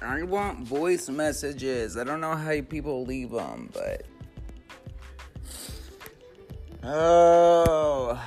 [0.00, 1.96] I want voice messages.
[1.96, 4.06] I don't know how people leave them, but.
[6.84, 8.20] Oh,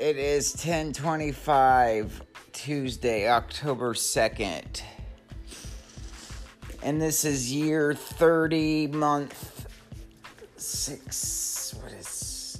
[0.00, 2.22] it is 1025
[2.52, 4.82] Tuesday, October 2nd.
[6.82, 9.66] And this is year 30, month
[10.56, 11.74] 6.
[11.80, 12.58] What is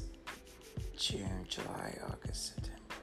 [0.96, 2.94] June, July, August, September?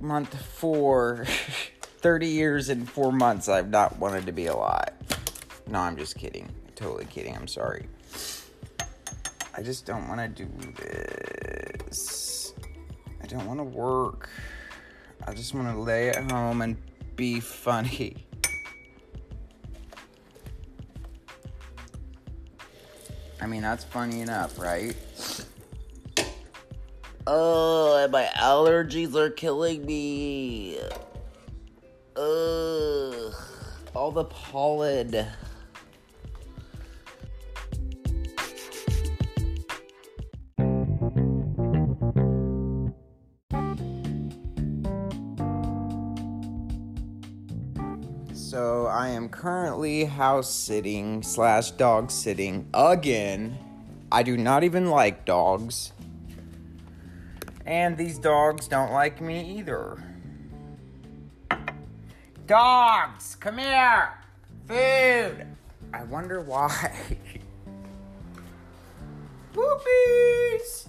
[0.00, 1.26] Month 4.
[1.98, 4.92] 30 years and 4 months I've not wanted to be alive.
[5.66, 6.48] No, I'm just kidding.
[6.76, 7.36] Totally kidding.
[7.36, 7.88] I'm sorry.
[9.56, 12.54] I just don't want to do this.
[13.22, 14.30] I don't want to work.
[15.26, 16.76] I just want to lay at home and
[17.16, 18.24] be funny.
[23.40, 24.96] I mean, that's funny enough, right?
[27.26, 30.78] Oh, my allergies are killing me.
[32.18, 33.32] Ugh.
[33.94, 35.24] All the pollen.
[48.32, 53.56] So I am currently house sitting slash dog sitting again.
[54.10, 55.92] I do not even like dogs.
[57.64, 60.02] And these dogs don't like me either.
[62.48, 64.08] Dogs, come here!
[64.66, 65.46] Food!
[65.92, 67.18] I wonder why.
[69.52, 70.86] Poopies!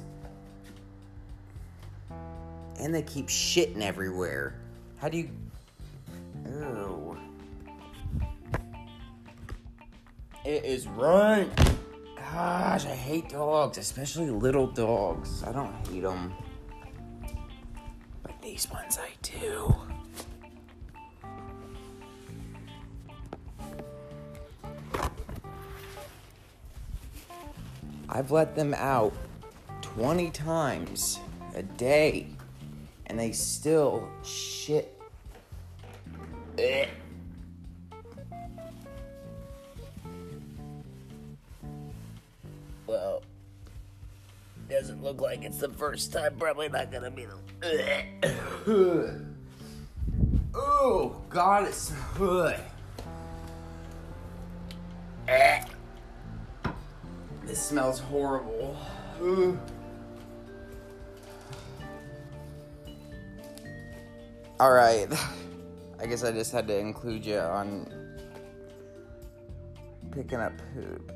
[2.80, 4.56] And they keep shitting everywhere.
[5.00, 5.30] How do you.
[6.46, 7.18] Ew.
[10.46, 11.52] It is run.
[12.16, 15.44] Gosh, I hate dogs, especially little dogs.
[15.44, 16.34] I don't hate them.
[18.23, 19.76] But these ones I do.
[28.11, 29.14] I've let them out
[29.81, 31.20] 20 times
[31.53, 32.27] a day
[33.05, 34.99] and they still shit.
[36.58, 36.87] Ugh.
[42.87, 43.21] Well,
[44.67, 46.36] doesn't look like it's the first time.
[46.39, 47.36] Probably not gonna be the.
[50.55, 52.59] oh God, it's good.
[57.49, 58.77] This smells horrible.
[64.60, 65.08] All right.
[65.99, 67.92] I guess I just had to include you on
[70.11, 71.11] picking up poop.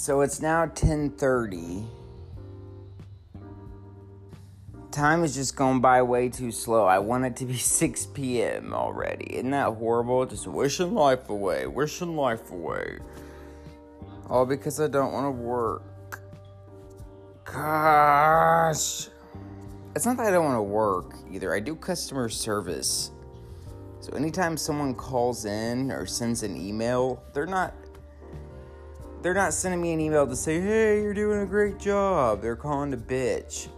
[0.00, 1.84] So it's now 10:30.
[4.90, 6.86] Time is just going by way too slow.
[6.86, 8.72] I want it to be 6 p.m.
[8.72, 9.36] already.
[9.36, 10.24] Isn't that horrible?
[10.24, 13.00] Just wishing life away, wishing life away.
[14.30, 16.22] All because I don't want to work.
[17.44, 19.08] Gosh.
[19.94, 21.52] It's not that I don't want to work either.
[21.54, 23.10] I do customer service.
[24.00, 27.74] So anytime someone calls in or sends an email, they're not
[29.22, 32.56] they're not sending me an email to say, "Hey, you're doing a great job." They're
[32.56, 33.68] calling to bitch.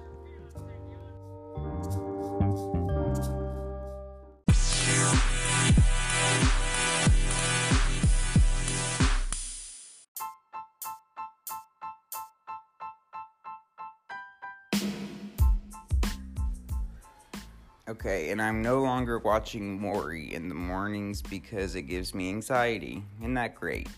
[17.88, 23.04] Okay, and I'm no longer watching Maury in the mornings because it gives me anxiety.
[23.20, 23.88] Isn't that great?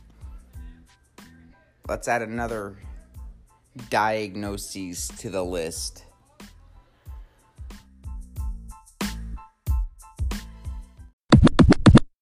[1.87, 2.79] Let's add another
[3.91, 6.07] diagnoses to the list.